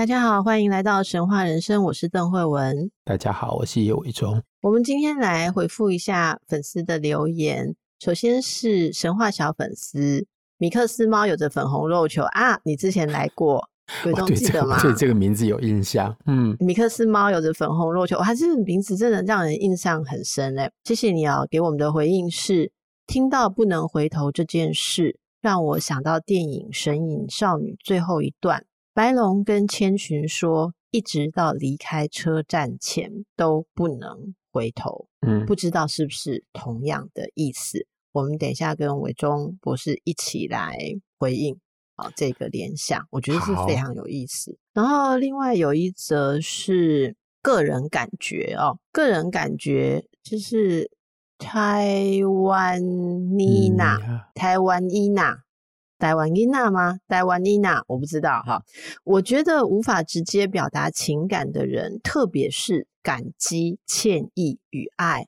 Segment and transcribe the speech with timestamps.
[0.00, 2.90] 大家好，欢迎来到神话人生，我是邓惠文。
[3.04, 4.42] 大家好，我是叶伟忠。
[4.62, 7.76] 我们今天来回复一下粉丝的留言。
[7.98, 12.58] 首先是神话小粉丝米克斯猫，有着粉红肉球啊！
[12.64, 13.68] 你之前来过，
[14.06, 14.80] 伟忠记得吗？
[14.80, 16.16] 对、这个、这个名字有印象。
[16.24, 20.72] 嗯，米克斯猫有着粉红肉球，哇，这个名字真的让人印象很深哎！
[20.82, 22.72] 谢谢你哦，给我们的回应是：
[23.06, 35.06] 听到不能回头这件事，让我想到电影《神隐少女》最后一段，白龙跟千寻说，一直到离开车站前都不能回头。
[35.20, 37.86] 嗯，不知道是不是同样的意思？
[38.12, 40.76] 我们等一下跟伟忠博士一起来
[41.18, 41.56] 回应
[41.94, 44.58] 啊，这个联想，我觉得是非常有意思。
[44.72, 50.90] 然后另外有一则是个人感觉哦，个人感觉就是
[51.38, 52.82] 台湾
[53.38, 55.44] 妮娜，台湾伊娜，
[56.00, 56.98] 台湾伊娜吗？
[57.06, 58.62] 台湾伊娜，我不知道哈。
[59.04, 65.26] 我觉得无法直接表达情感的人，特别是感激、歉意与爱，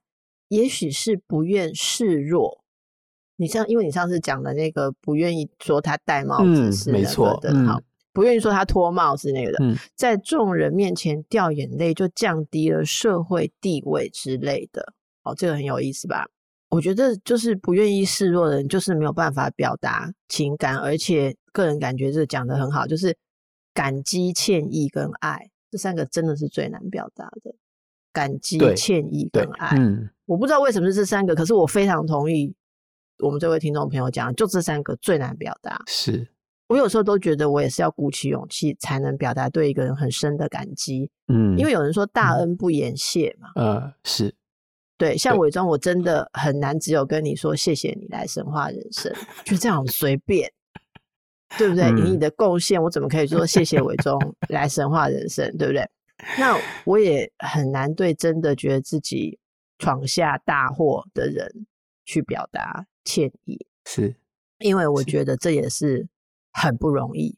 [0.49, 2.63] 也许是不愿示弱。
[3.37, 7.07] 你像，因为你上次讲的那个不愿意说他戴帽子是那个
[7.41, 16.27] 的，好、嗯，不愿意说他脱帽是那个的，嗯、在众人面前掉眼泪就降低了社会地位之类的，哦，这个很有意思吧？
[16.73, 23.15] 我觉得就是不愿意示弱的人，就是没有办法表达情感，而且个人感觉这讲的很好，就是
[23.75, 27.55] 感激、歉意跟爱这三个真的是最难表达的，
[28.11, 29.77] 感激、歉意跟爱。
[29.77, 32.55] 嗯，我不知道为什么是这三个，可是我非常同意。
[33.19, 35.79] 我们这位听众朋友讲，就这三个最难表达。
[35.87, 36.27] 是
[36.69, 41.11] 我有时候都觉得，我也是要鼓起勇气才能表达对一个人很深的感激。
[41.29, 43.51] 嗯，因为有人说大恩不言谢嘛。
[43.57, 44.35] 嗯，呃、是
[45.03, 45.19] 对。
[45.19, 49.13] 像伪装，我真的很难只有跟你说谢谢你来神话人生，
[49.45, 50.51] 就这样随便，
[51.59, 51.89] 对不对？
[51.89, 54.17] 以、嗯、你的贡献，我怎么可以说谢谢伪装
[54.49, 55.89] 来神话人生，对不对？
[56.39, 59.39] 那我也很难对真的觉得自己
[59.79, 61.67] 闯下大祸的人
[62.05, 62.87] 去表达。
[63.05, 64.15] 歉意是，
[64.61, 66.07] 因为我觉得这也是
[66.53, 67.37] 很不容易，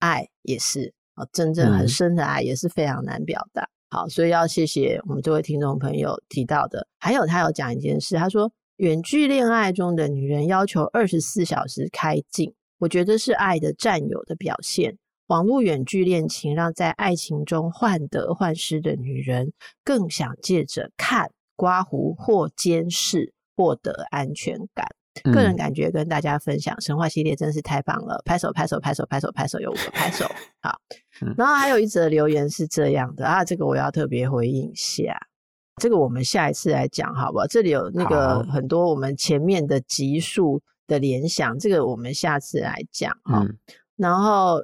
[0.00, 3.68] 爱也是啊，真正很深的爱也是非常难表达。
[3.94, 14.98] 好，所以要谢谢我们这位听众朋友提到的，还有他有讲一件事，他说远距恋爱中的女人要求二十四小时开镜，我觉得是爱的占有的表现。
[15.28, 19.52] 网络远距恋情让在爱情中患得患失的女人
[19.84, 24.88] 更想借着看、刮胡或监视获得安全感。
[25.22, 28.20] 个人感觉跟大家分享，神话系列真是太棒了！
[28.24, 30.26] 拍手拍手拍手拍手拍手，有五个拍手。
[30.60, 30.78] 好，
[31.36, 35.16] 然后还有一则留言是这样的啊，这个我要特别回应一下，
[35.80, 37.46] 这个我们下一次来讲好不好？
[37.46, 43.46] 这里有那个很多我们前面的集数的联想，这个我们下次来讲哈。
[43.96, 44.60] 然后。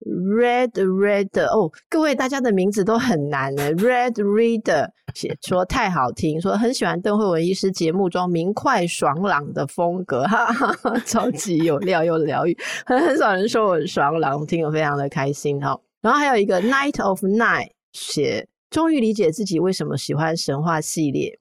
[0.00, 3.70] Red Red 哦，各位大家的名字都很难呢。
[3.72, 12.56] Red Reader 写说太好听，说很喜欢邓惠文医师节目中明快爽朗的风格，哈哈哈， 超级有料又疗愈。
[12.86, 15.78] 很很少人说我爽朗，听了非常的开心哈。
[16.00, 21.40] 然后还有一个 Night of Night 写，终于理解自己为什么喜欢神话系列，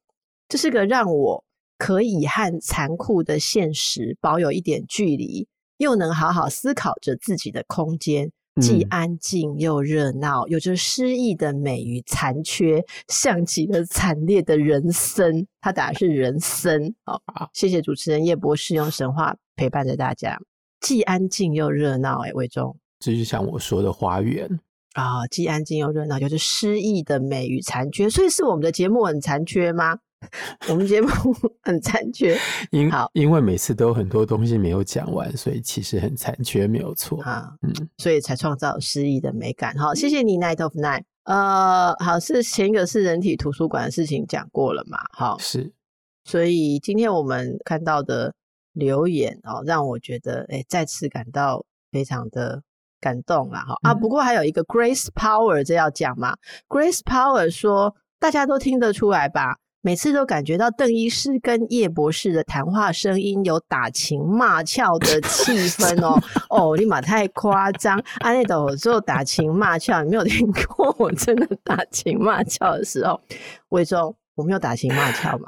[0.50, 1.44] 这是个让我
[1.78, 5.48] 可以和残酷的现实保有一点距离，
[5.78, 8.32] 又能好好思考着自己的空间。
[8.60, 15.46] 既安静又热闹，有着诗意的美与残缺，像极了惨烈的人生。
[15.62, 16.94] 他打的是人生。
[17.06, 17.22] 好，
[17.54, 20.38] 谢谢主持人叶博士用神话陪伴着大家。
[20.80, 24.60] 既安静又热闹，哎，魏忠，这就像我说的花园
[24.94, 28.10] 啊，既安静又热闹，有着诗意的美与残缺。
[28.10, 30.00] 所以是我们的节目很残缺吗？
[30.70, 31.08] 我们节目
[31.62, 32.38] 很残缺，
[32.72, 39.76] 因好，因为每次都有很多东西没有讲完，所以其实很残缺，没有错啊，嗯，所以才创造诗意的美感。
[39.78, 41.04] 好，谢谢你，Night of Night。
[41.24, 44.98] 呃，好，是前一个是人体图书馆的事情讲过了嘛？
[45.12, 45.72] 好，是，
[46.24, 48.34] 所以今天我们看到的
[48.74, 52.64] 留言哦，让我觉得哎，再次感到非常的
[53.00, 53.64] 感动啦。
[53.68, 56.36] 好、嗯、啊，不过还有一个 Grace Power，这要讲嘛
[56.70, 59.58] ？Grace Power 说，大家都听得出来吧？
[59.88, 66.22] 每次都感觉到邓医师跟叶博士的谈话声音有打情骂俏的 气氛哦。
[66.50, 67.98] 哦，立马太夸张！
[68.20, 73.18] 阿内斗只有打情骂俏，你没有听过我真的打情骂俏的时候。
[73.70, 75.48] 魏忠，我没有打情骂俏吗？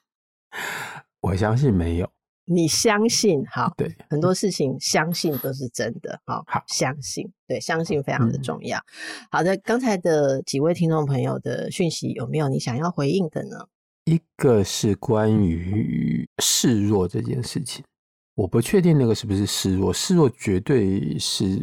[1.22, 2.10] 我相信没有。
[2.48, 3.44] 你相信？
[3.46, 6.20] 哈，对，很多事情相信都是真的。
[6.24, 8.78] 好，好，相信，对，相信非常的重要。
[8.78, 13.66] 嗯、好的，刚才的几位听众朋友的讯息有没有你想要回应的呢？
[14.04, 17.84] 一个是关于示弱这件事情，
[18.36, 21.58] 我不确定那个是不是示弱，示弱绝对是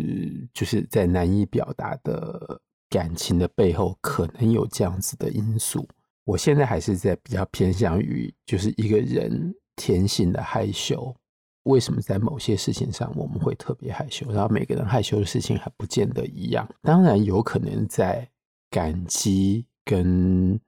[0.53, 2.59] 就是在难以表达的
[2.89, 5.87] 感情的背后，可能有这样子的因素。
[6.25, 9.55] 我现在还是在比较偏向于就是一个人。
[9.75, 11.15] 天性的害羞，
[11.63, 14.31] 为什么在某些事情上我们会特别害羞？
[14.31, 16.67] 然后每个人害羞的事情还不见得一样。
[16.81, 18.29] 当然，有可能在
[18.69, 20.59] 感激、跟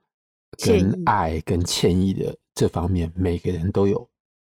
[0.57, 4.10] 跟爱、跟歉意的这方面，每个人都有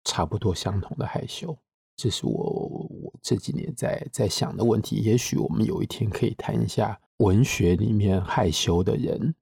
[0.04, 1.58] 差不多相同的害羞。
[1.96, 4.98] 这是我我这几年在在想的问题。
[4.98, 9.34] 也许我们有一天可以谈一下文学里面害羞的人。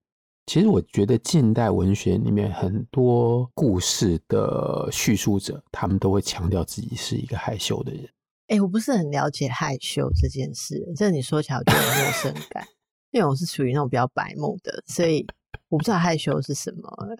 [0.47, 8.03] 其实我觉得近代文学里面很多故事的叙述者，他们都会强调自己是一个害羞的人。
[8.47, 12.63] 哎、欸，我不是很了解害羞这件事，这你说起来我就有陌生 感，
[13.09, 15.25] 因为我是属于那种比较白目的，所以
[15.67, 17.17] 我不知道害羞是什么。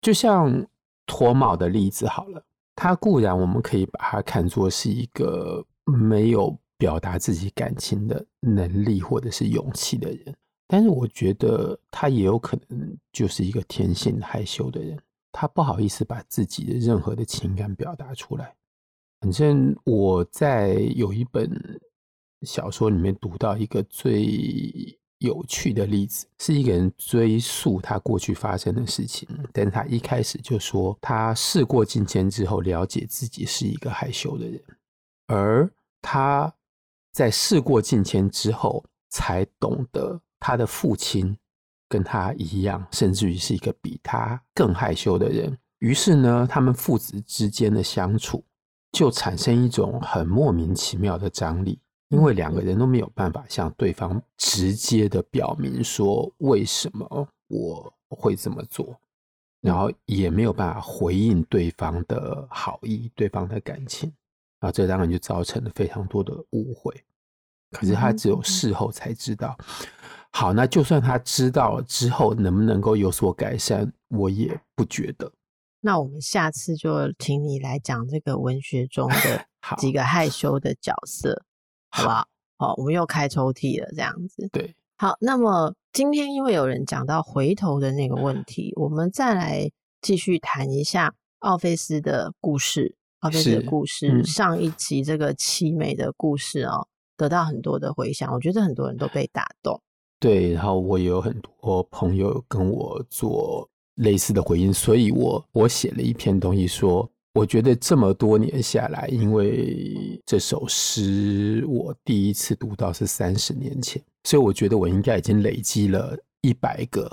[0.00, 0.66] 就像
[1.04, 2.42] 脱毛的例子好了，
[2.74, 10.34] 他固然我们可以把它看作是一个没有表达自己感情的能力或者是勇气的人。
[10.72, 14.96] 但是我觉得他也有可能就是一个天性害羞的人，
[15.32, 18.54] 他不好意思把自己的任何的情感表达出来。
[19.20, 21.50] 反正我在有一本
[22.42, 34.62] 小说里面读到一个最有趣的例子，是一个人追溯他过去发生的事情，但他一开始就说他事过境迁之后，了解自己是一个害羞的人，
[35.26, 35.68] 而
[36.00, 36.54] 他
[37.12, 40.22] 在事过境迁之后才懂得。
[40.40, 41.36] 他的父亲
[41.88, 45.56] 跟他一样，甚至于是一个比他更害羞的人。
[45.78, 48.44] 于是呢，他们父子之间的相处
[48.92, 58.94] 就产生一种很莫名其妙的张力，因为两个人都没有办法向对方直接的表明说为什么我会这么做，
[59.60, 64.12] 然后也没有办法回应对方的好意、对方的感情，
[64.58, 66.94] 啊，这当然就造成了非常多的误会。
[67.70, 69.56] 可是他只有事后才知道。
[70.32, 75.32] 好，那就算他知道了之后，能不能够有所改善，我也不觉得。
[75.80, 79.46] 那我们下次就请你来讲这个文学中的
[79.78, 81.42] 几个害羞的角色，
[81.90, 82.28] 好，好不好？
[82.58, 84.48] 好，我们又开抽屉了，这样子。
[84.52, 85.16] 对，好。
[85.20, 92.96] 那么今天因为有人讲到回头的那个问题，我们再来继续谈一下奥菲斯的故事。
[93.20, 99.82] 奥菲斯的故事，嗯、上一集这个凄美的故事哦，得到很多的回响，我觉得很多人都被打动。
[100.20, 117.10] 对，然后我也有很多朋友跟我做类似的回应，所以我我写了一篇东西说，我觉得这么多年下来，因为这首诗我第一次读到是三十年前，所以我觉得我应该已经累积了一百个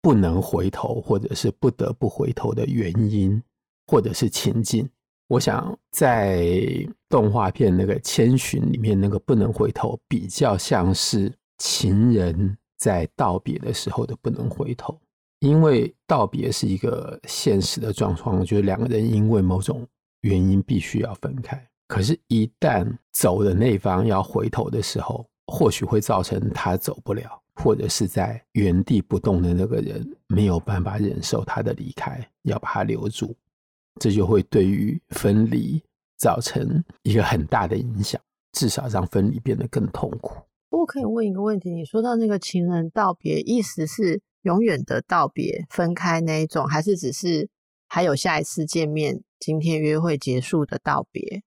[0.00, 3.42] 不能回头或者是不得不回头的原因
[3.88, 4.88] 或者是情境。
[5.28, 6.50] 我想在
[7.10, 11.30] 动画片那个《千寻》里面那个不能回头，比较像是。
[11.58, 14.98] 情人在道别的时候都不能回头，
[15.40, 18.38] 因为道别是一个现实的状况。
[18.38, 19.86] 我觉得两个人因为某种
[20.22, 33.34] 原因必须要分开，可是，一旦走的那方要回头的时候，或许会造成他走不了，或者是在原地不动的那个人没有办法忍受他的离开，要把他留住，
[34.00, 35.82] 这就会对于分离
[36.16, 38.20] 造成一个很大的影响，
[38.52, 40.36] 至少让分离变得更痛苦。
[40.70, 47.48] 我可以问一个问题，你说到那个情人道别，意思是永远的道别、分开那一种，还是只是
[47.88, 51.42] 还有下一次见面、今天约会结束的道别？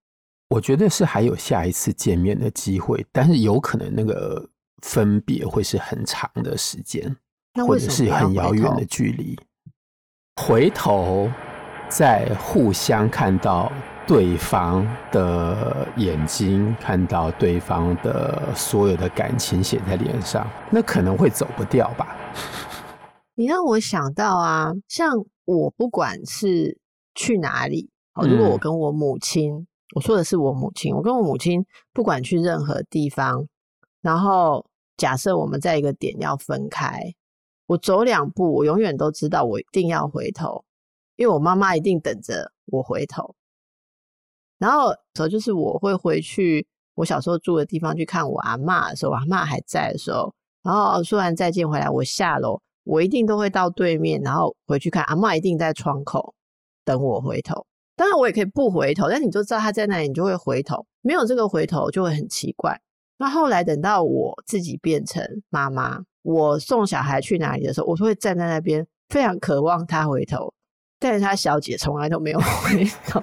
[0.50, 4.50] 我觉得是还有下一次见面的机会，但是有可能那个
[4.82, 7.16] 分别会是很长的时间，
[7.66, 9.38] 或者是很遥远的距离。
[10.42, 11.30] 回头
[11.88, 13.72] 再互相看到。
[14.06, 22.16] 对方的眼睛看到对方的所有的感情写在脸上，那可能会走不掉吧？
[23.34, 26.78] 你让我想到啊，像我不管是
[27.14, 33.46] 去哪里，如果我跟我母亲，嗯、我说的是我母亲，我跟我母亲不管去任何地方，
[34.02, 34.66] 然后
[34.96, 37.14] 假设我们在一个点要分开，
[37.66, 40.64] 我走两步，我永远都知道我一定要回头，
[41.16, 43.34] 因为我妈妈一定等着我回头。
[44.62, 46.64] 然后，时候就是我会回去
[46.94, 56.32] 我小时候住的地方去看我阿嬷的时候，阿嬷还在的时候，然后说完再见回来，我下楼，我一定都会到对面，然后回去看阿嬷，一定在窗口
[56.84, 57.66] 等我回头。
[57.96, 60.86] 当然，我也可以不回头，但你就知道他在那里，你就会回头。
[61.02, 62.80] 没有这个回头，就会很奇怪。
[63.18, 70.52] 那后来等到我自己变成妈妈，我送小孩去哪里的时候，我就会站在那边，非常渴望他回头。
[71.00, 73.20] 但是他小姐从来都没有 回头，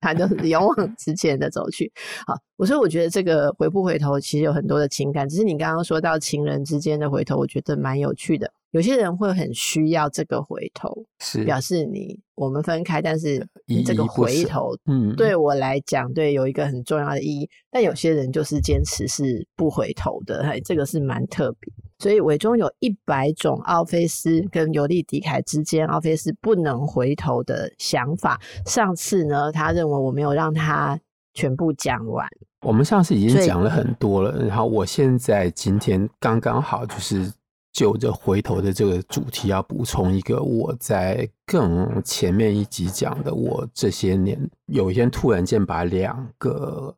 [0.00, 1.90] 他就是勇往直前的走去。
[2.26, 5.28] 好，我说我觉得这个回不回头，其实有很多的情感。
[5.28, 8.50] 只是你刚刚说到情人之间的回头，我觉得蛮有趣的。
[8.72, 13.46] 有些人会很需要这个回头，是表示你我们分开，但是
[13.86, 17.48] 这个回头，嗯，对我来讲，对有一个很重要的意义。
[17.70, 21.72] 但有些人就是坚持是不回头的，嘿，这个是蛮特别。
[21.98, 28.38] 所以韦中有一百种奥菲斯跟尤利迪凯之间奥菲斯不能回头的想法。
[28.66, 31.00] 上次呢，他认为我没有让他
[31.32, 32.28] 全部讲完。
[32.60, 37.32] 我们上次已经讲了很多了，然后我现在今天刚刚好就是。
[37.78, 43.32] 就着回头的这个主题，要补充一个我在更前面一集讲的。
[43.32, 46.92] 我这些年有一天突然间把两个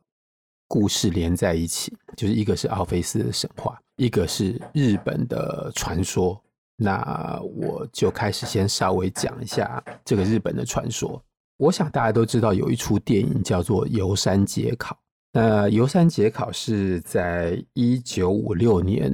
[0.66, 6.42] 故事连在一起，就是一个是奥菲斯的神话，一个是日本的传说。
[6.76, 11.22] 那我就开始先稍微讲一下这个日本的传说。
[11.58, 14.94] 我想大家都知道有一出电影叫做《游山节考》。
[15.34, 19.12] 那《游山节考》是在一九五六年。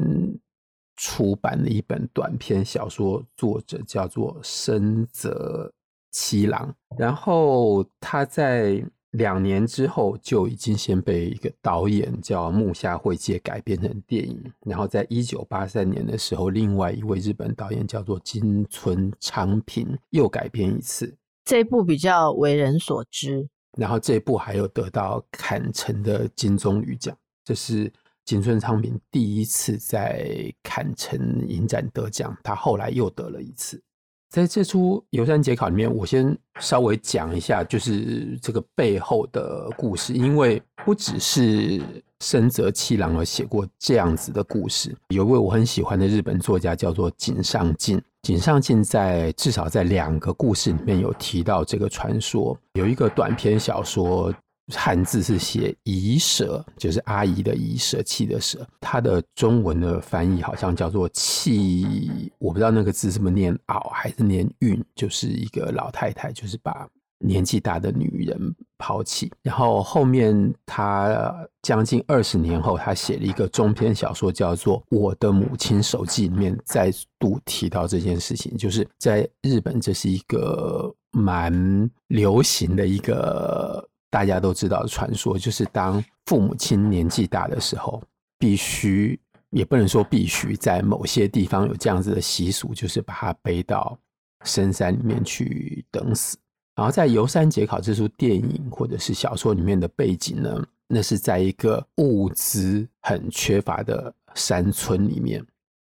[0.96, 5.72] 出版的一本短篇小说，作者叫做深泽
[6.10, 6.74] 七郎。
[6.96, 14.42] 然后他在两年之后就已经先被一个导演叫木下惠介改编成电影。
[14.64, 21.14] 然后在一九八三年的时候，另外一位日本导演叫做金村昌平又改编一次。
[21.44, 23.48] 这一部比较为人所知。
[23.78, 27.92] 然后这一部还有得到坎城的金棕榈奖，这是。
[28.26, 33.80] 金村昌平第一次在坎城影展得奖，他后来又得了一次。
[34.28, 41.80] 在这出《游山节考》里面，我先稍微讲一下，就是这个背后的故事，因为不只是
[42.20, 54.34] 深泽七郎而写过这样子的故事，有一位我很喜欢的日本作家叫做井上靖，井上靖在至少在两个故事里面有提到这个传说，有一个短篇小说。
[54.74, 58.66] 汉字是写“姨舍”，就是阿姨的“姨”，舍弃的“舍”。
[58.80, 66.88] 它的中文的翻译好像叫做“弃”，我不知道那个字是不是念“袄”还是念“运”，就是一个老太太，就是把
[67.20, 69.30] 年纪大的女人抛弃。
[69.40, 71.32] 然后后面他
[71.62, 83.88] 将近二十年后，他写了一个中篇小说，叫做《我的母亲手记》，里面再度提到这件事情，就是在日本这是一个蛮流行的一个。
[84.08, 88.02] 大家都知道的传说，就是当父母亲年纪大的时候，
[88.38, 89.18] 必须
[89.50, 93.98] 也不能说必须，在某些地方有这样子的习俗，就是把他背到
[94.44, 96.38] 深山里面去等死。
[96.76, 105.44] 然后在《游山节考》这出电影或者是小说里面的背景呢，那是在一个物资很缺乏的山村里面，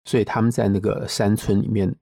[0.04, 1.94] 所以他们在那个山村里面，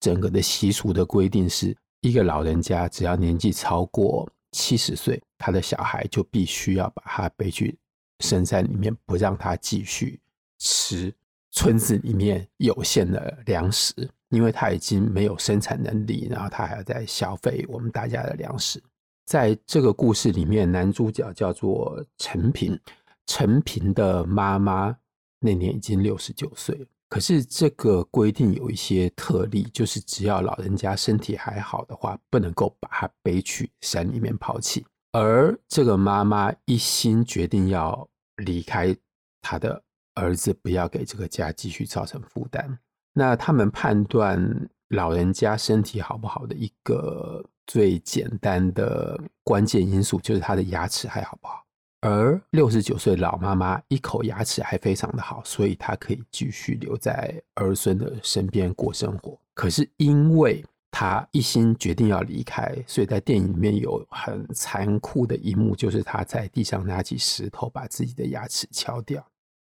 [0.00, 4.28] 整个的习俗的规定是一个老人家只要年纪超过。
[4.52, 7.78] 七十岁，他的小孩就必须要把他背去
[8.20, 10.20] 深山里面，不让他继续
[10.58, 11.14] 吃
[11.50, 13.94] 村子里面有限的粮食，
[14.30, 18.82] 因为他已经没有生产能力，然后他还要在消费我们大家的粮食。
[19.24, 22.78] 在这个故事里面，男主角叫做陈平，
[23.26, 24.96] 陈平的妈妈
[25.40, 26.86] 那年已经六十九岁。
[27.08, 34.84] 可是这个规定有一些特例，就是只要老人家身体还好的话，不能够把他背去山里面抛弃。
[35.18, 38.06] 而这个妈妈一心决定要
[38.36, 38.94] 离开
[39.40, 39.82] 她的
[40.12, 42.78] 儿子，不要给这个家继续造成负担。
[43.14, 51.64] 那他们判断老人家身体好不好的一个最简单的关键因素，就是他的牙齿还好不好。
[52.02, 59.40] 而六十九岁老妈妈一口牙齿还非常的好，所以她可以继续留在儿孙的身边过生活。
[59.54, 60.62] 可是因为
[60.98, 69.22] 他一心决定要离开，所以在电影里面有很残酷的一幕，就是他在地上拿起石头把自己的牙齿敲掉。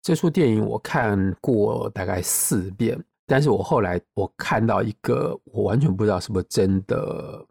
[0.03, 7.43] 这出电影我看过大概四遍，但是我后来我看到一个我完全不知道是不是真的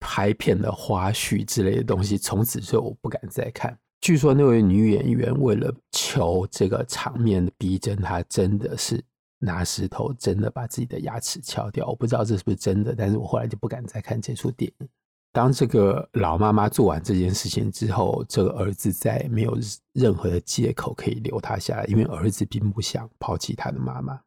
[0.00, 3.78] 拍片的花絮之类的东西，从此之后我不敢再看。
[4.00, 9.04] 据说那位女演员为了求这个场面的逼真，她真的是
[9.42, 11.86] 拿石头真的把自己的牙齿敲掉。
[11.88, 14.88] 我不知道这是不是真的，但是我后来就不敢再看这出电影。
[15.32, 19.58] 当这个老妈妈做完这件事情之后，这个儿子再没有
[19.94, 24.20] 任何的借口可以留他下来，因为儿子并不想抛弃他的妈妈。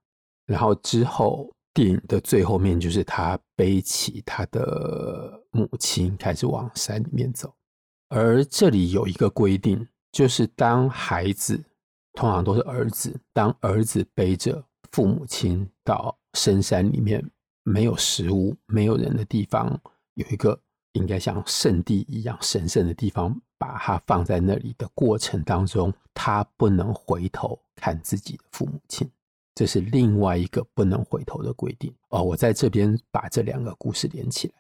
[0.48, 7.54] 然后之后电影的最后面就是他背起他的母亲，开始往山里面走。
[8.10, 11.64] 而这里有一个规定，就是当孩子，
[12.14, 14.64] 通常都是儿子，当儿子背着
[14.96, 17.22] 父母亲到深山里面，
[17.64, 19.78] 没有食物、没有人的地方，
[20.14, 20.58] 有一个。
[20.94, 29.06] 应该像圣地一样神圣的地方，把它放在那里的过程当中，他不能回头看自己的父母亲，
[29.54, 31.94] 这是另外一个不能回头的规定。
[32.12, 34.54] 哦，我在这边把这两个故事连起来。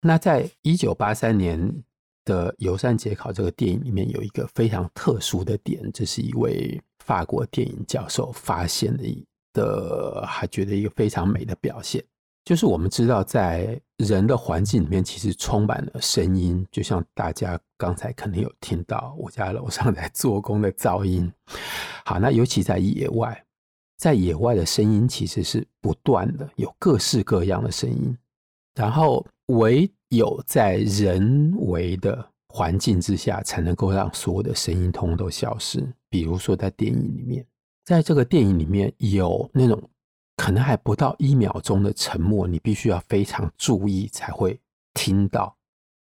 [0.00, 1.84] 那在一九八三年
[2.24, 12.04] 的《游山节考》这个电影里面，有一个非常特殊的点，这是一位法国电影教授发现的一，的还觉得一个非常美的表现。
[12.44, 21.30] 就是我们知道，在人的环境里面，其实充满了声音，就像大家刚才可能有听到我家楼上在做工的噪音。
[22.06, 23.44] 好，那尤其在野外，
[23.98, 28.16] 在野外的声音其实是不断的，有各式各样的声音。
[28.74, 35.86] 然后，唯有在人为的环境之下，才能够让所有的声音通通都消失。
[36.08, 37.44] 比如说，在电影里面，
[37.88, 39.82] 在这个电影里面有那种。
[40.36, 44.56] 可能还不到一秒钟的沉默，你必须要非常注意才会
[44.94, 45.52] 听到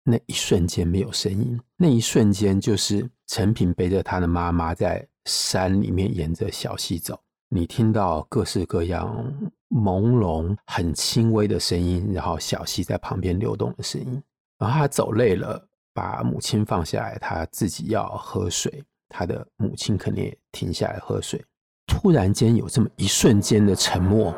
[0.03, 1.59] 那一瞬间没有声音。
[1.77, 7.17] 那一瞬间就是陈平背着他的妈妈在山里面沿着小溪走，
[7.49, 9.33] 你听到各式各样
[9.69, 14.21] 朦胧、很轻微的声音，然后小溪在旁边流动的声音。
[14.59, 21.41] 然后他走累了，把母亲放下来，他自己要喝水，他的母亲肯定也停下来喝水。
[21.89, 24.33] 突然间有这么一瞬间的沉默，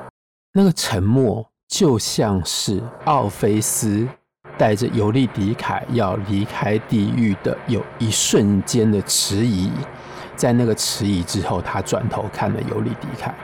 [0.55, 4.09] 那个沉默就像是奥菲斯
[4.57, 9.71] 带着尤利迪凯要离开地狱的有一瞬间的迟疑，
[10.37, 13.35] 在那个迟疑之后，他转头看了尤利迪凯。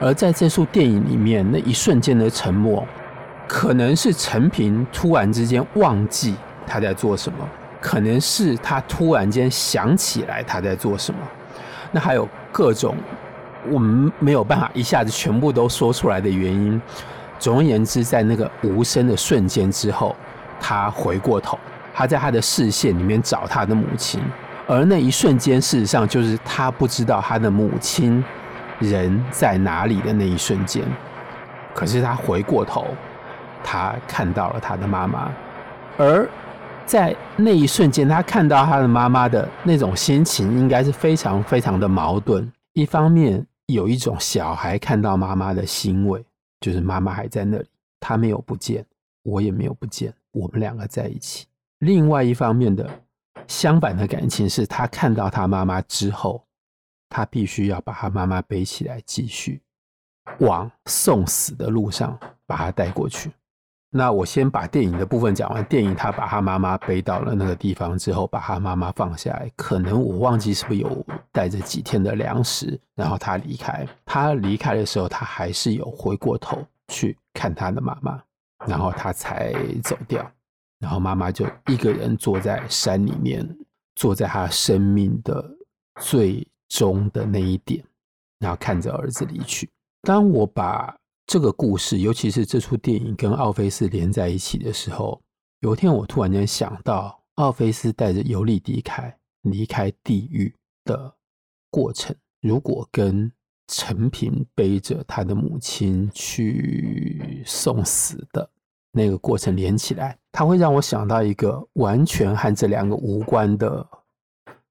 [0.00, 2.86] 而在这出电影里面，那一瞬间的沉默，
[3.46, 6.34] 可能是陈平突然之间忘记
[6.66, 7.38] 他在做什么，
[7.80, 11.20] 可能是他突然间想起来他在做什么。
[11.90, 12.96] 那还有各种
[13.68, 16.80] 我们没有办法一下子全部都说出来的原因。
[17.38, 20.14] 总而言之，在那个无声的瞬间之后，
[20.60, 21.58] 他回过头，
[21.94, 24.20] 他在他的视线里面找他的母亲，
[24.66, 28.22] 而那一瞬间，事实上就是他不知道他的母亲
[28.78, 30.82] 人在哪里的那一瞬间。
[31.74, 32.86] 可是他回过头，
[33.64, 35.30] 他看到了他的妈妈，
[35.96, 36.28] 而。
[36.90, 42.52] 在那一瞬间，他看到他的妈妈的那种心情，应该是非常非常的矛盾。
[42.72, 46.20] 一方面有一种小孩看到妈妈的欣慰，
[46.60, 47.66] 就是妈妈还在那里，
[48.00, 48.84] 他没有不见，
[49.22, 51.46] 我也没有不见，我们两个在一起。
[51.78, 52.90] 另外一方面的
[53.46, 56.44] 相反的感情是，他看到他妈妈之后，
[57.08, 59.62] 他必须要把他妈妈背起来，继续
[60.40, 63.30] 往送死的路上把他带过去。
[63.92, 65.64] 那我先把电影的部分讲完。
[65.64, 69.50] 电影他把他妈妈背到了那个地方之后，把他妈妈放下来。
[69.56, 73.84] 可能我忘记是不是有带着几天的粮食，然后他离开。
[74.04, 78.22] 他离开的时候，他还是有回过头去看他的妈妈，
[78.64, 80.24] 然后他才走掉。
[80.78, 83.44] 然后妈妈就一个人坐在山里面，
[83.96, 85.44] 坐在他生命的
[86.00, 87.84] 最终的那一点，
[88.38, 89.68] 然后看着儿子离去。
[90.02, 90.96] 当我把
[91.30, 95.22] 这个故事，尤其是这出电影跟奥菲斯连在一起的时候，
[95.60, 100.52] 有一天我突然间想到，奥菲斯带着尤利迪凯离开地狱
[100.84, 101.14] 的
[101.70, 103.30] 过程，如果跟
[103.68, 108.50] 陈平背着他的母亲去送死的
[108.90, 113.88] 那个过程连起来，它会让我想到一个完全和这两个无关的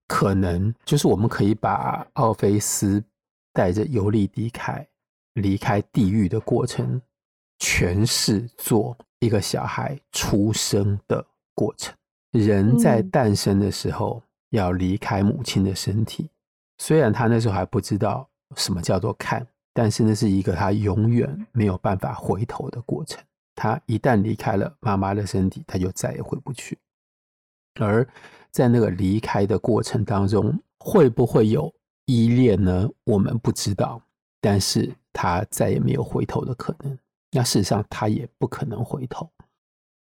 [0.07, 3.01] 可能，就是我们可以把奥菲斯
[3.53, 4.85] 带着尤利迪凯。
[5.33, 7.01] 离开地狱的过程，
[7.59, 11.93] 全是做一个小孩出生的过程。
[12.31, 16.29] 人在诞生的时候要离开母亲的身体，
[16.77, 23.19] 虽然他那时候还不知道什么叫做看，但是那是一个他永远没有办法回头的过程。
[23.55, 26.77] 他一旦离开了妈妈的身体，他就再也回不去。
[27.79, 28.07] 而
[28.51, 31.73] 在那个离开的过程当中，会不会有
[32.05, 32.87] 依恋呢？
[33.03, 34.01] 我们不知道，
[34.39, 34.95] 但是。
[35.11, 36.97] 他再也没有回头的可能。
[37.31, 39.27] 那事实上，他也不可能回头。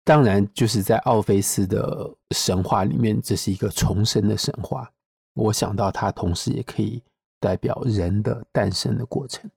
[0.04, 4.92] 当然，就是在奥菲斯的神话里面，这是一个重生的神话。
[5.36, 7.02] 我想到，它同时也可以
[7.40, 9.50] 代表人的诞生的过程。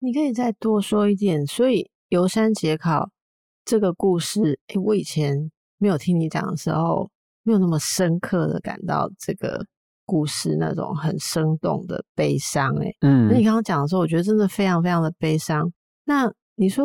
[0.00, 1.46] 你可以再多说一点。
[1.46, 3.12] 所以游山节考
[3.64, 7.08] 这个故事，诶，我以前没有听你讲的时候，
[7.44, 9.64] 没有那么深刻的感到这个
[10.12, 12.74] 故事那种很生动的悲伤。
[12.74, 15.72] 诶，嗯，那你刚刚讲的时候，我觉得真的非常非常的悲伤。
[16.04, 16.84] 那你说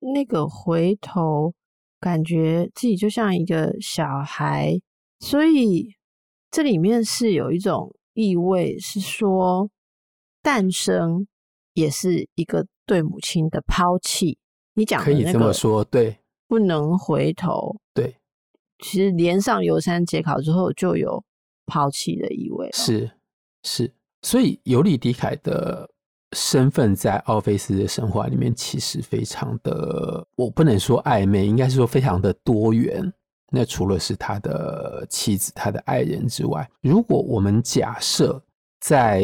[0.00, 1.54] 那个回头，
[1.98, 4.78] 感觉自己就像一个小孩，
[5.18, 5.94] 所以
[6.50, 9.70] 这里面是有一种意味，是说
[10.42, 11.26] 诞生
[11.72, 14.36] 也是一个对母亲的抛弃。
[14.74, 18.16] 你讲的可以这么说，对，不能回头，对。
[18.80, 21.24] 其实连上游山节考之后，就有
[21.68, 22.68] 抛弃的意味。
[22.72, 23.08] 是
[23.62, 25.88] 是，所以尤里迪凯的。
[26.36, 33.10] 身份在奥菲斯的神话里面其实非常的，我不能说暧昧，应该是说非常的多元。
[33.50, 38.38] 那除了是他的妻子、他的爱人之外，如果我们假设
[38.78, 39.22] 在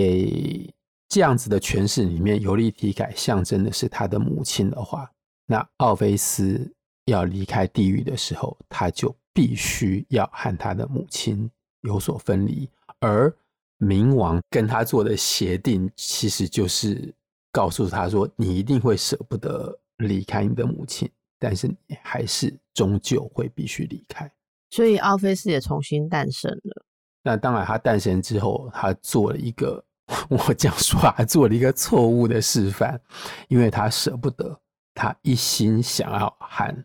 [1.06, 5.06] 这样子的诠释里面，尤利提凯象征的是他的母亲的话，
[5.44, 6.72] 那奥菲斯
[7.04, 11.50] 要离开地狱的时候，他就必须要和他的母亲
[11.84, 12.68] 有所分离，
[12.98, 13.32] 而。
[13.80, 17.12] 冥王跟他做的协定，其实就是
[17.50, 24.30] 告诉他说：“你一定会舍不得离开你的母亲，但是你还是终究会必须离开。”
[24.70, 26.84] 所以奥菲斯也重新诞生了。
[27.24, 29.84] 那当然，他诞生之后，他做了一个
[30.30, 32.98] 我这样说啊，做了一个错误的示范，
[33.48, 34.58] 因为他舍不得，
[34.94, 36.84] 他一心想要和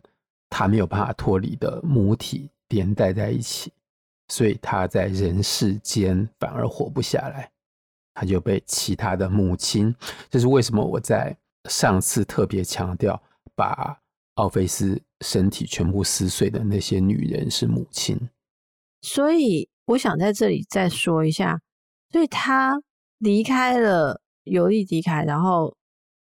[0.50, 3.72] 他没有办法脱离的母体连带在一起。
[4.30, 7.52] 所以他在人世间反而活不下来，
[8.14, 9.94] 他就被其他的母亲。
[10.30, 10.86] 这是为什么？
[10.86, 11.36] 我在
[11.68, 13.22] 上次特别强调，
[13.56, 14.00] 把
[14.36, 18.30] 奥菲斯身体全部撕碎的那些女人是母亲。
[19.02, 21.60] 所以我想在这里再说一下，
[22.12, 22.82] 所以他
[23.18, 25.76] 离开了尤利迪凯，然后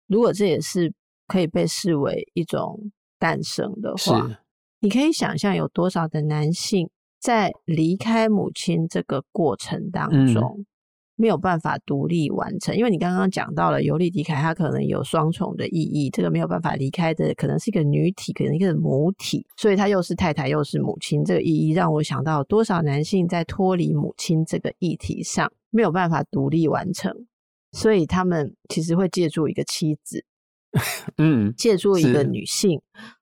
[0.07, 0.93] 如果这也是
[1.27, 4.41] 可以被视为一种诞生的话，
[4.81, 6.89] 你可以想象有多少的男性。
[7.21, 10.67] 在离开母亲这个过程当中，嗯、
[11.17, 27.15] 没有办法独立完成，因为你刚刚讲到了尤利迪凯，他可能有双重的意义，这个没有办法离开的，可能是一个女体，可能一个母体，所以他又是太太又是母亲，这个意义让我想到多少男性在脱离母亲这个议题上没有办法独立完成，
[27.73, 30.25] 所以他们其实会借助一个妻子，
[31.19, 32.81] 嗯，借助一个女性，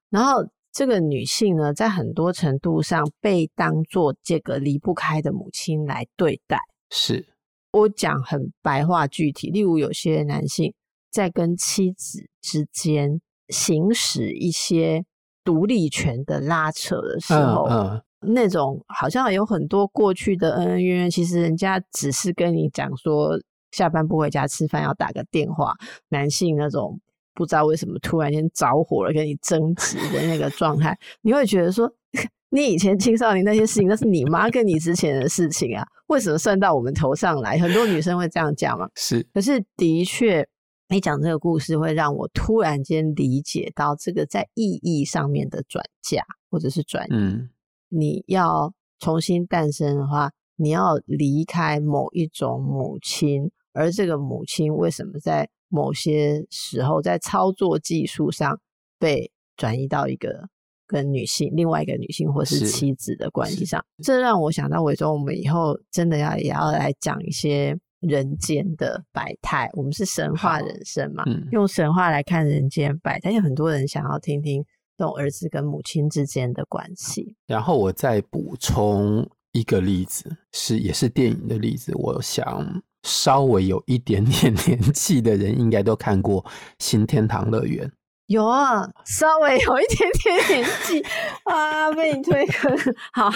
[0.09, 0.47] 然后。
[0.79, 6.57] 这个女性呢，在很多程度上被当做这个离不开的母亲来对待。
[6.89, 7.27] 是，
[7.73, 10.73] 我讲很白话具体，例如有些男性
[11.11, 15.05] 在跟妻子之间行使一些
[15.43, 23.31] 独立权的拉扯的时候，嗯嗯、那种好像有很多过去的恩恩怨怨，其实人家只是跟你讲说
[23.73, 25.75] 下班不回家吃饭要打个电话，
[26.11, 27.01] 男性那种。
[27.39, 31.89] 不知道为什么突然间着火了，跟你争执的那个状态， 你会觉得说，
[32.51, 37.57] 你以前青少年那些事情，那是你妈跟你之前的事情啊，为什么算到我们头上来？
[37.57, 38.89] 很多女生会这样讲嘛。
[38.97, 40.45] 是，可是的确，
[40.89, 46.21] 你讲这个故事会让我突然间理解到这个在意义上面的转嫁
[46.51, 47.09] 或者是转移。
[47.13, 47.51] 嗯，
[47.89, 55.49] 你要重新诞生的话，你要离开某一种母亲，而这个母亲为什么在？
[55.69, 58.59] 某些时候，在操作技术上
[58.99, 60.49] 被转移到一个
[60.87, 69.69] 跟女性、另外一个女性或是妻子的关系上，这让我想到伟忠，我们以后真的要也要来讲一些人间的百态。
[69.75, 74.65] 我们是神话人生嘛，嗯、用神话来看人间百态，有很多人想要听听
[74.97, 77.37] 这种儿子跟母亲之间的关系。
[77.47, 82.83] 然后我再补充一个例子，是也是电影的例子，我想。
[83.05, 86.43] 稍微有一点点 年纪的人应该都看过
[86.81, 87.87] 《新天堂乐园》。
[88.27, 91.03] 有啊，稍微有一点点年纪
[91.45, 92.77] 啊，被你推坑。
[93.13, 93.33] 好，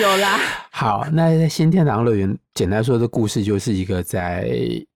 [0.00, 0.38] 有啦。
[0.70, 4.48] 好，那《新天堂乐园》简单说的故事就是一个在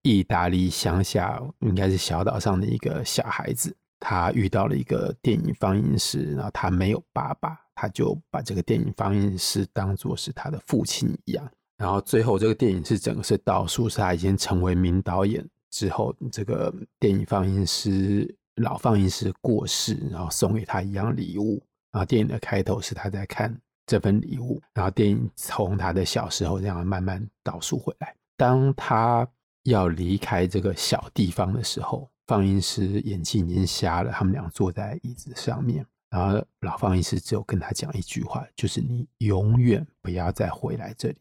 [0.03, 11.51] 意大利乡下，应该是小岛上的一个小孩子，他遇到了一个电影放映师，然后他没有爸爸，他就把这个电影放映师当作是他的父亲一样。
[11.77, 21.63] 然后最后这个电影是整个是倒数，是他已经成为名导演之后，这个电影放映师老放映师过世，然后送给他一样礼物。
[21.91, 23.57] 然后电影的开头是他在看
[23.87, 28.15] 这份礼物，然后电影从他的小时候这样慢慢倒数回来。
[28.37, 29.29] 当他
[29.65, 41.16] 要离开这个小地方的时候，放映师眼睛已经瞎了，他们俩坐在椅子上面，然后老放映师只有跟他讲一句话，就是你永远不要再回来这里。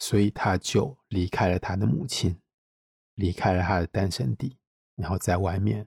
[0.00, 2.36] 所以他就离开了他的母亲，
[3.14, 4.58] 离开了他的诞生地，
[4.96, 5.86] 然后在外面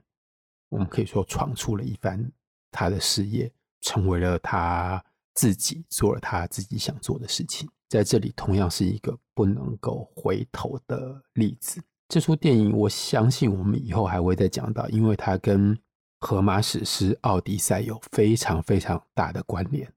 [0.70, 2.32] 我们可以说闯出了一番
[2.70, 7.68] 他的事业，成为了他自己，做了他自己想做的事情。
[7.86, 11.82] 在这里，同样是一个不能够回头的例子。
[12.08, 15.78] 这出电影，我相信我们以后还会再讲到，因为它跟
[16.20, 19.90] 荷马史诗《奥迪赛》有非常非常大的关联。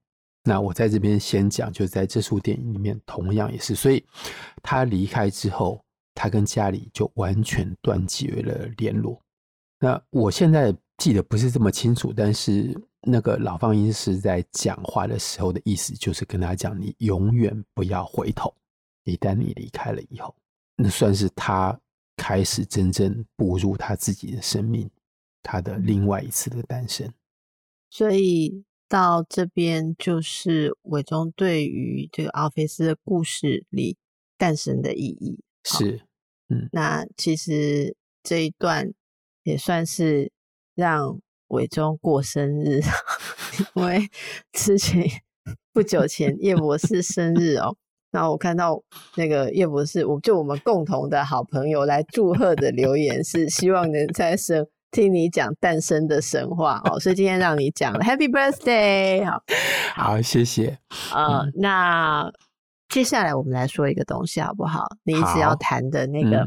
[0.44, 4.04] 那我在这边先讲，就在这出电影里面，同样也是，所以
[4.62, 9.20] 他离开之后，他跟家里就完全断绝了联络。
[9.78, 18.52] 那我现在记得不是这么清楚，但是那个老放映师在讲话的时候的意思，就是跟他讲：你永远不要回头。
[19.04, 20.34] 一旦你离开了以后，
[20.76, 21.78] 那算是他。
[22.14, 24.88] 开始真正步入他自己的生命，
[25.42, 27.12] 他的另外一次的诞生。
[27.90, 33.96] 所以到这边就是伟忠对于这个奥菲斯的故事里
[34.38, 35.40] 诞生的意义。
[35.64, 36.02] 是，
[36.48, 38.92] 嗯，那其实这一段
[39.42, 40.32] 也算是
[40.74, 42.80] 让伟忠过生日，
[43.76, 44.08] 因为
[44.52, 45.06] 之前
[45.72, 47.76] 不久前叶博士生日哦。
[48.10, 48.82] 然后我看到
[49.16, 59.42] 那个叶博士，我就我们共同的好朋友来祝贺的留言是希望能在生听你讲诞生的神话哦，所以今天让你讲了 Happy Birthday，好，
[59.96, 60.78] 好，谢谢。
[61.12, 62.30] 呃，嗯、那
[62.90, 64.84] 接下来我们来说一个东西好不好？
[65.02, 66.46] 你一直要谈的那个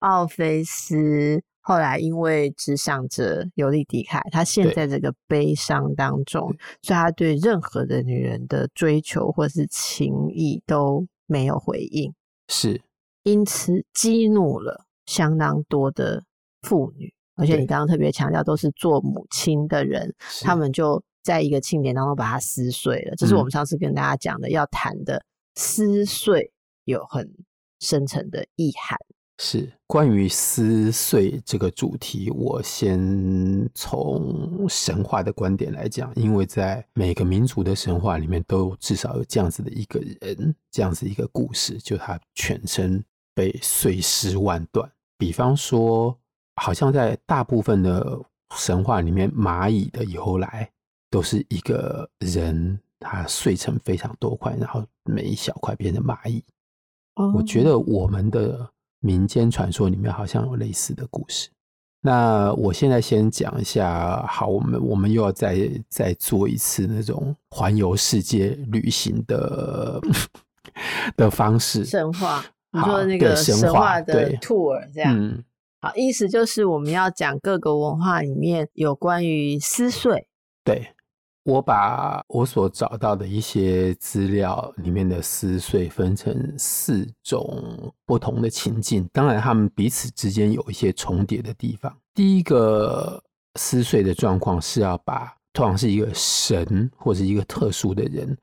[0.00, 1.40] 奥菲斯。
[1.66, 12.12] 后来因为只想着尤利迪凯，他陷在这个悲伤当中，所以他对任何的女人的追求或是情意都没有回应，
[12.48, 12.82] 是
[13.22, 16.24] 因此激怒了相当多的
[16.60, 23.14] 妇女，而且你刚刚特别强调都是做母亲的人，他们就在一个庆典当中把它撕碎了。
[23.16, 26.52] 这是我们上次跟大家讲的，要谈的撕碎
[26.84, 27.28] 有很
[27.80, 28.98] 深层的意涵。
[29.40, 44.88] 是关于撕碎这个主题，我先从神话的观点来讲，因为在每个民族的神话里面，都至少有这样子的一个人，这样子一个故事，就他全身被碎尸万段。
[45.18, 46.16] 比方说，
[46.56, 48.18] 好像在大部分的
[48.56, 50.70] 神话里面，蚂蚁的由来
[51.10, 56.44] 都是一个人，他碎成非常多块，然后每一小块变成蚂蚁。
[57.34, 58.70] 我觉得我们的。
[59.04, 61.50] 民间传说里面好像有类似的故事。
[62.00, 70.00] 那我现在先讲一下，好，我们我们又要再再做一次那种环游世界旅行的
[71.18, 71.84] 的方式。
[71.84, 75.14] 神话，你说那个神话的 tour 这样。
[75.14, 75.44] 嗯，
[75.84, 80.26] 好，意思就是我们要讲各个文化里面有关于撕碎。
[80.64, 80.88] 对。
[81.46, 91.94] 我把我所找到的一些资料里面的撕碎分成四种不同的情境，当然他们彼此之间有一些重叠的地方。
[92.14, 93.22] 第一个
[93.56, 98.34] 撕碎的状况是要把，通常是一个神或者一个特殊的人，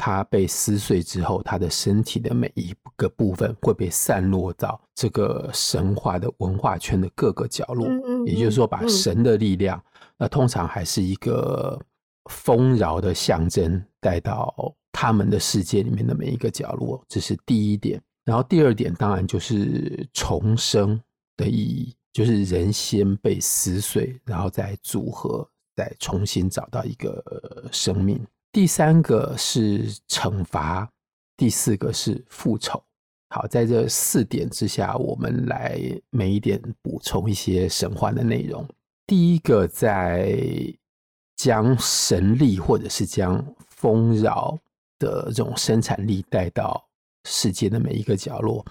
[0.00, 7.86] 他被撕碎之后，他的身体的每一个部分会被散落到这个神话的文化圈的各个角落，
[8.24, 9.82] 也就是说，把神的力量，
[10.16, 11.78] 那通常还是一个。
[12.30, 18.00] 丰饶的象征带到他们的世界里面的每一个角落，这是第一点。
[18.24, 21.00] 然后第二点当然就是重生
[21.36, 27.24] 的意义，就是人先被撕碎，然后再组合，再重新找到一个
[27.72, 28.24] 生命。
[28.52, 30.90] 第三个是惩罚，
[31.36, 32.82] 第四个是复仇。
[33.28, 38.66] 好，在这四点之下，我们来每一点补充一些神话的内容。
[39.06, 40.36] 第一个在。
[41.36, 44.58] 将神力或者是将丰饶
[44.98, 46.86] 的这种生产力带到
[47.24, 48.62] 世界的每一个角落，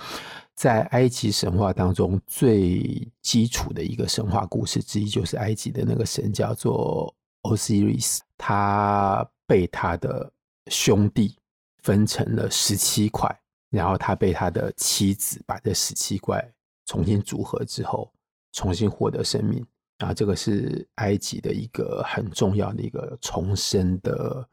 [0.54, 7.12] 在埃及神话当中最基础的一个神话故事之一，就是埃及的那个神叫做
[7.42, 10.32] Osiris，他被他的
[10.68, 11.36] 兄弟
[11.82, 13.28] 分成了十七块，
[13.72, 16.40] 然后他被他的妻子把这十七块
[16.86, 18.14] 重新组合之后，
[18.52, 19.66] 重新获得生命。
[19.98, 24.48] 啊，这个是埃及的一个很重要的一个重生的。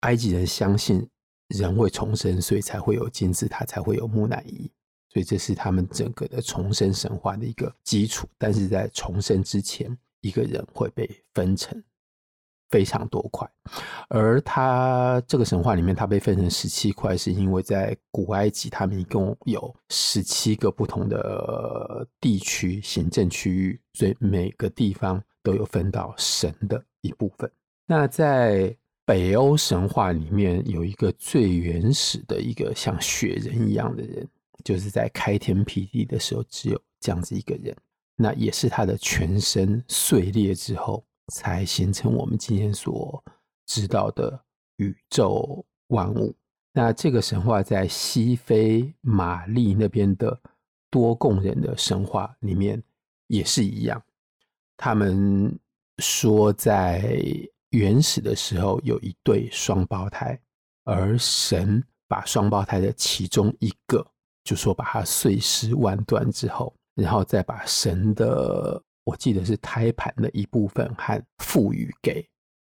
[0.00, 1.06] 埃及人相信
[1.48, 4.70] 人会重生，所以才会有金字塔，才会有木乃伊，
[5.12, 8.26] 所以这是他们整个的重生神话的一个基础。
[8.38, 11.82] 但是在重生之前，一个人会被分成。
[12.70, 13.48] 非常多块，
[14.08, 27.50] 而他这个神话里面，它被分成十七块，是因为在古埃及，他们一共有十七个不同的地区行政区域，所以每个地方都有分到神的一部分。
[27.86, 28.76] 那在
[29.06, 34.28] 北欧神话里面，有一个最原始的一个像雪人一样的人，
[34.62, 37.74] 就是在开天辟地的时候，只有这样子一个人。
[38.20, 43.22] 那也是他的全身碎裂之后，才形成我们今天所
[43.66, 44.38] 知道的
[44.76, 46.34] 宇宙万物。
[46.72, 50.38] 那这个神话在西非玛丽那边的
[50.90, 52.82] 多贡人的神话里面
[53.26, 54.02] 也是一样。
[54.76, 55.58] 他们
[55.98, 57.20] 说，在
[57.70, 60.40] 原始的时候有一对双胞胎，
[60.84, 64.06] 而神把双胞胎的其中一个，
[64.44, 66.74] 就说把它碎尸万段之后。
[66.94, 72.22] 然后再把神的，我记得是胎盘的一部分，和赋予给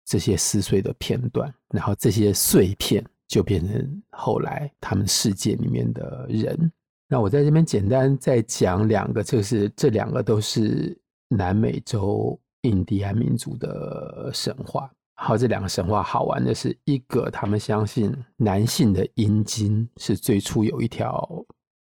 [0.05, 6.71] 这些撕碎的片段，然后这些碎片就变成后来他们世界里面的人。
[7.07, 10.95] 那我在这边简单再讲两个，就是这两个都是
[11.29, 14.87] 南美洲印第安民族的神话。
[15.15, 21.43] 好，这两个神话好玩的是，一个他们相信男性的阴茎是最初有一条。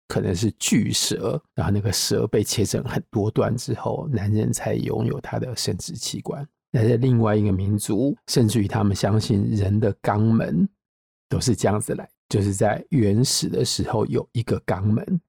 [0.09, 6.45] 可能是巨蛇，然后那个蛇被切成很多段之后，男人才拥有他的生殖器官。
[6.71, 10.67] 那在另外一个民族，甚至于他们相信人的肛门
[11.29, 15.21] 都是这样子来，就是在原始的时候有一个肛门，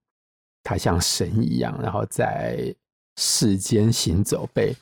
[0.63, 2.73] 它像神一样，然后在
[3.17, 4.73] 世间行走，被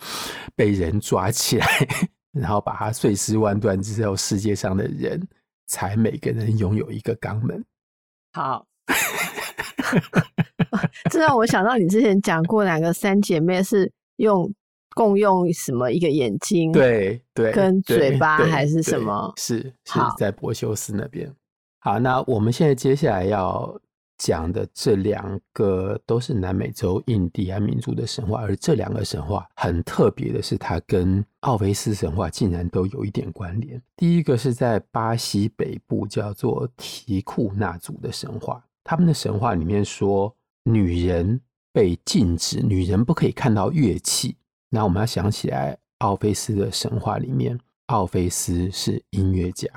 [0.55, 1.67] 被人抓起来，
[2.31, 5.27] 然后把它碎尸万段之后，世界上的人
[5.65, 7.65] 才每个人拥有一个肛门。
[8.33, 8.67] 好。
[11.09, 14.51] 这让我想到你之前讲过两个三姐妹是用
[14.95, 19.31] 共用什么一个眼睛，对对，跟嘴巴还是什么？
[19.37, 21.31] 是是在柏修斯那边。
[21.79, 23.79] 好，那我们现在接下来要
[24.17, 33.79] 讲的这两个都是南美洲印第安民族的神话，而这两个神话很特别的是，它跟奥菲斯神话竟然都有一点关联。
[33.95, 38.61] 第一个是在巴西北部叫做提库纳族的神话。
[38.87, 41.41] 他们的神话里面说，女人
[41.73, 44.37] 被禁止，女人不可以看到乐器。
[44.69, 49.67] 那我们要想起来，奥菲斯的神话里面，奥菲斯是音乐家，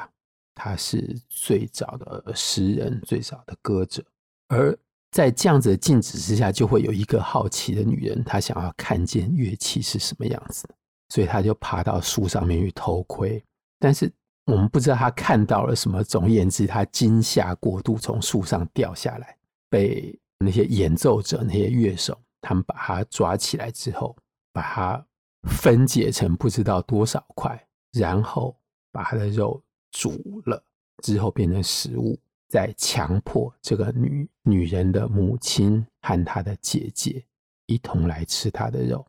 [0.55, 4.01] 他是最早的诗人，最早的歌者。
[4.47, 4.79] 而
[5.11, 10.69] 在这样子的禁止之下，就会有一个好奇的女人，她想要看见乐器是什么样子，
[11.09, 13.43] 所以她就爬到树上面去偷窥。
[13.81, 14.09] 但是
[14.51, 19.37] 我们不知道他看到了什么，总而言之，他惊吓过度，从树上掉下来，
[19.69, 24.17] 被那些演奏者、那些乐手，他们把他抓起来之后，
[24.53, 25.07] 把他
[25.49, 28.57] 分解成不知道多少块，然后
[28.91, 30.63] 把他的肉煮了
[31.03, 37.25] 之后变成食物，再强迫这个女女人的母亲和她的姐姐
[37.67, 39.07] 一同来吃她的肉。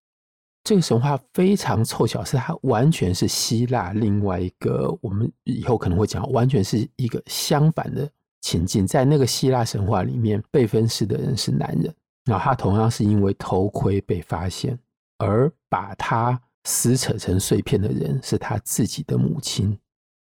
[0.64, 8.08] 这个神话非常凑巧，是它完全是希腊另外一个，我们以后可能会讲，完全是一个相反的
[8.42, 8.86] 情境。
[8.86, 11.92] 在那个希腊神话里面，被分尸的人是男人，
[12.26, 14.78] 然后他同样是因为头盔被发现，
[15.18, 19.76] 而把他撕扯成碎片的人是他自己的母亲，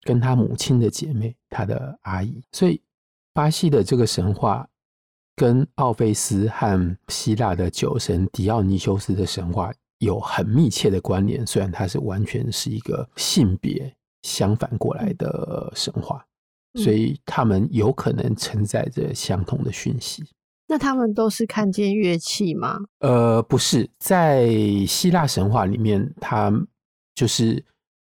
[0.02, 2.42] 跟他母亲的姐妹，他的阿姨。
[2.52, 2.82] 所以
[3.32, 4.68] 巴西的这个神话
[5.34, 9.72] 跟奥菲斯和希腊的酒神狄奥尼修斯的神话。
[9.98, 16.24] 有很密切的关联，虽然它是完全是一个性别相反过来的神话，
[16.74, 20.24] 嗯、所以他们有可能承载着相同的讯息。
[20.68, 22.80] 那他们都是看见乐器吗？
[22.98, 24.48] 呃，不是，在
[24.84, 26.52] 希腊神话里面，他
[27.14, 27.64] 就是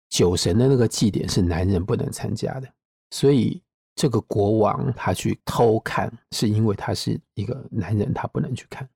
[0.09, 2.69] 酒神的那个祭典是男人不能参加的，
[3.11, 3.61] 所以
[3.95, 8.87] 这个国王他去偷看，是因为他是一个男人，他不能去看，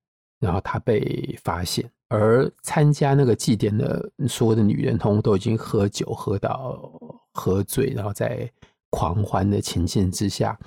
[0.42, 1.90] 然后他被发现。
[2.10, 6.92] 而参加那个祭典的所有的女人，通通都已经喝酒喝到
[7.32, 8.52] 喝醉，然后在
[8.90, 10.60] 狂欢的情境之下，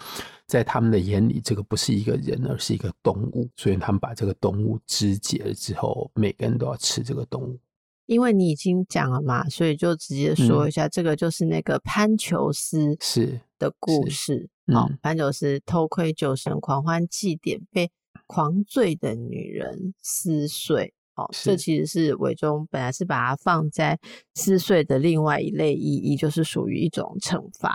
[0.46, 3.46] 在他们的眼里，这个不是一个人，而是一个动物。
[3.56, 7.58] 所以他们把这个动物肢解了之后，每个人都要吃这个动物。
[8.06, 14.48] 因为你已经讲了嘛，所以就直接说一下，嗯、这个就是那个潘球斯是的故事。
[14.72, 17.90] 好，潘球斯偷窥酒神狂欢祭典，被
[18.26, 20.92] 狂醉的女人撕碎。
[21.16, 23.96] 哦，这其实是伟忠本来是把它放在
[24.34, 27.72] 撕碎的另外一类意义，就是属于一种惩罚。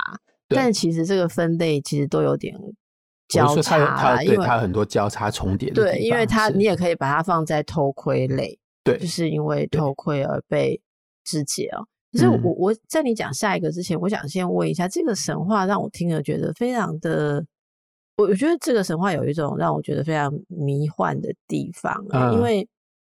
[0.49, 2.53] 但其实这个分类其实都有点
[3.29, 5.75] 交叉了，因为它很多交叉重叠的。
[5.75, 10.81] 对，因为它你也可以把它放在偷窥类，对，就是因为偷窥而被
[11.23, 11.87] 肢解哦。
[12.11, 17.45] 可是我我在你讲下一个之前，我想先问一下，这个神话让我听了觉得非常的，
[18.19, 22.67] 我我觉得这个神话有一种让我觉得非常迷幻的地方，因为。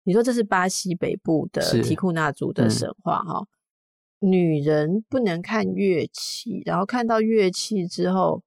[0.07, 3.43] 你说这是巴西北部的提库纳族的神话哈，
[4.19, 8.43] 嗯、女人不能看乐器，然后看到乐器之后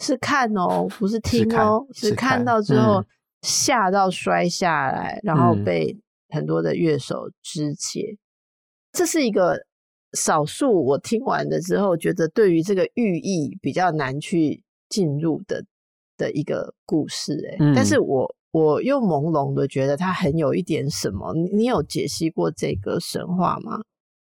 [0.00, 3.02] 是看哦，不是听哦，是看，是看到之后
[3.40, 5.98] 吓到摔下来，嗯、然后被
[6.28, 8.18] 很多的乐手肢解，
[8.92, 9.64] 这是一个
[10.12, 15.64] 少数我听完了之后觉得对于这个寓意比较难去进入的
[16.18, 23.80] 的一个故事，欸，哎、嗯，但是我我又朦胧的觉得它很有一点什么，你你有解析过这个神话吗？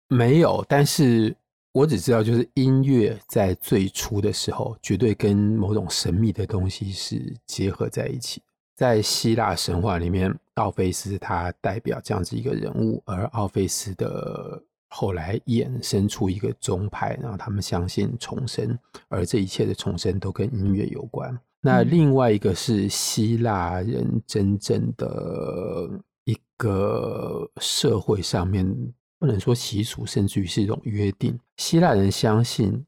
[0.08, 1.36] 没有，但是
[1.74, 8.42] 我只知道就是音乐在最初的时候，绝对跟某种神秘的东西是结合在一起。
[8.76, 18.78] 在希腊神话里面，奥菲斯他代表这样子一个人物，而奥菲斯的后来衍生出一个宗派，然后他们相信重生，
[19.10, 21.40] 而这一切的重生都跟音乐有关。
[21.64, 25.90] 那另外一个是希腊人真正的
[26.26, 31.40] 一个社会上面，不能说习俗，甚至于是一种约定。
[31.58, 32.86] 希腊人相信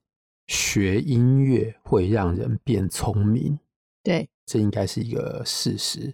[0.48, 3.58] 学音乐会让人变聪明。
[4.04, 4.28] 对。
[4.46, 6.14] 这应该是一个事实，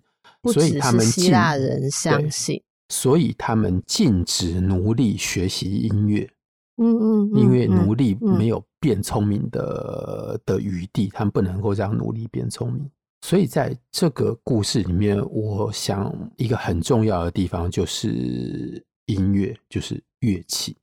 [0.53, 6.30] 所以他们希腊人相信，所以他们禁止奴隶学习音乐。
[6.78, 12.90] 嗯嗯，因为奴隶没有变聪明的的余地，他们不能够这样努力变聪明。
[13.22, 20.76] 所以在这个故事里面，我想一个很重要的地方就是音乐，就是乐器。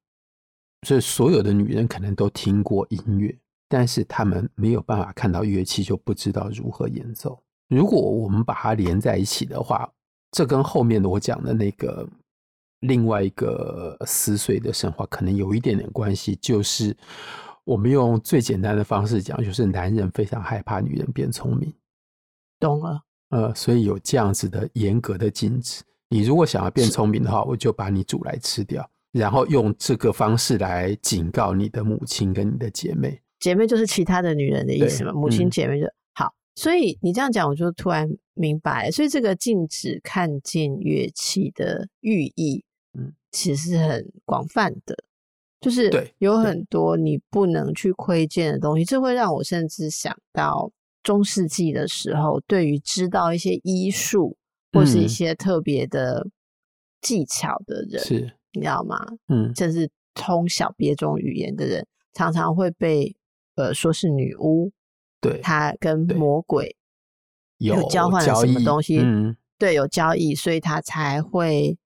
[0.86, 3.36] 所以所有的女人可能都听过音乐。
[3.68, 7.38] 但是她们没有办法看到乐器，就不知道如何演奏。
[7.68, 9.86] 如果我们把它连在一起的话，
[10.30, 12.08] 这跟后面我讲的那个
[12.80, 16.34] 另外一个撕碎的神话可能有一点点关系。
[16.40, 16.96] 就是
[17.68, 21.70] 我们用最简单的方式讲，就是男人非常害怕女人变聪明。
[22.58, 23.02] 懂了。
[23.28, 25.82] 呃，所以有这样子的严格的禁止。
[26.08, 33.20] 你如果想要变聪明的话，我就把你煮来吃掉，然后用这个方式来警告你的母亲跟你的姐妹。
[33.38, 35.12] 姐妹就是其他的女人的意思嘛？
[35.12, 38.90] 母亲姐妹就、嗯、好，所以你这样讲，我就突然明白。
[38.90, 42.64] 所以这个禁止看见乐器的寓意，
[42.98, 44.96] 嗯，其实是很广泛的，
[45.60, 48.84] 就是有很多你不能去窥见的东西。
[48.84, 50.70] 这会让我甚至想到
[51.02, 54.36] 中世纪的时候，对于知道一些医术
[54.72, 56.28] 或是一些特别的
[57.00, 58.96] 技巧的人，是、嗯、你知道吗？
[59.28, 63.14] 嗯，甚至通晓别种语言的人，常常会被。
[63.58, 64.70] 呃，说是女巫，
[65.20, 66.76] 对，她跟魔鬼
[67.56, 69.00] 有交换了什么东西？
[69.02, 71.76] 嗯，对，有交易，所以她才会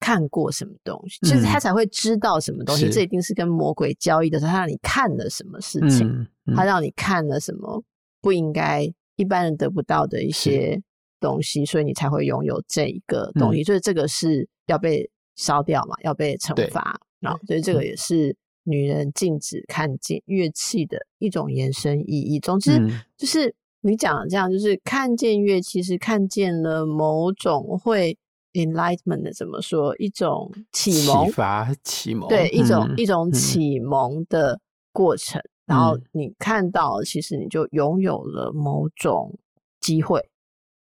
[0.00, 2.88] 看过什么东西，就是他才会知道什么东西。
[2.90, 7.82] 这一定是跟魔鬼交易的时候，他让你看了什么事情，他让你看了什么
[8.20, 10.80] 不应该一般人得不到的一些
[11.20, 13.62] 东西，所以你才会拥有这一个东西。
[13.64, 18.36] 所以这个是要被烧掉嘛，要被惩罚啊，所以这个也是。
[18.64, 22.38] 女人禁止看见乐器的一种延伸意义。
[22.38, 22.78] 总之，
[23.16, 28.18] 就是你讲的这样，就是看见乐器是看见了某种会
[28.66, 29.94] enlightenment 的怎么说？
[29.96, 34.60] 一种启蒙、启发、启蒙，对，一种、嗯、一种启蒙的
[34.92, 35.40] 过程。
[35.40, 39.38] 嗯、然后你看到，其实你就拥有了某种
[39.80, 40.28] 机会，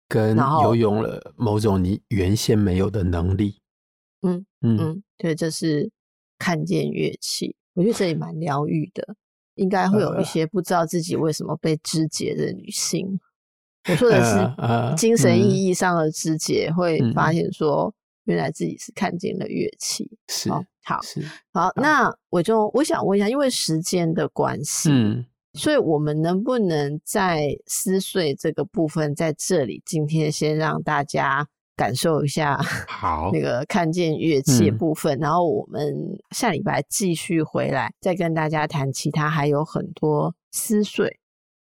[0.08, 3.60] 跟游泳了某种你原先没有的能力。
[4.22, 5.90] 嗯嗯嗯，对，这是
[6.38, 7.56] 看见乐器。
[7.74, 9.14] 我觉得这也蛮疗愈的，
[9.54, 13.20] 应该会有一些不知道自己为什么被肢解的女性。
[13.88, 17.92] 我说的是精神意义上的肢解，会发现说
[18.24, 20.10] 原来自己是看见了乐器。
[20.28, 20.62] 是，好，
[21.52, 25.24] 好，那我就我想问一下，因为时间的关系，嗯，
[25.54, 31.46] 所以我们能不能在撕碎这个部分，在这里今天先让大家。
[31.78, 35.94] 感受一下好 那个看见乐器的部分，嗯，然后我们
[36.32, 41.20] 下礼拜继续回来，再跟大家谈其他还有很多撕碎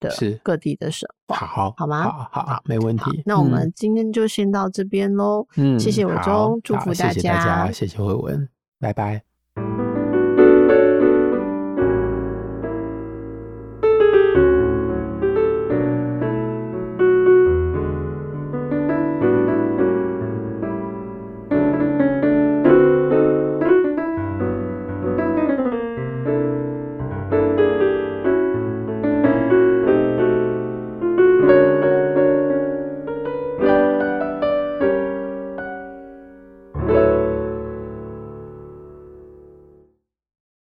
[0.09, 2.03] 的各地的神话，好，好吗？
[2.05, 3.23] 好好，好，没问题。
[3.25, 5.47] 那我们今天就先到这边喽。
[5.57, 8.49] 嗯，谢谢伟忠，祝福大家，谢谢大家，谢谢慧文，
[8.79, 9.34] 拜拜。